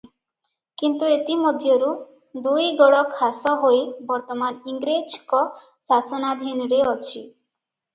କିନ୍ତୁ 0.81 1.09
ଏଥି 1.17 1.35
ମଧ୍ୟରୁ 1.41 1.91
ଦୁଇ 2.47 2.65
ଗଡ଼ 2.81 3.03
ଖାସ 3.13 3.55
ହୋଇ 3.67 3.87
ବର୍ତ୍ତମାନ 4.11 4.75
ଇଂରେଜଙ୍କ 4.75 5.47
ଶାସନାଧୀନରେ 5.93 6.87
ଅଛି। 6.95 7.27